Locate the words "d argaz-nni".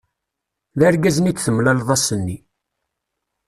0.77-1.29